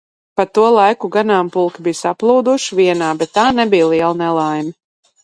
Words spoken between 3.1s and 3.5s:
bet tā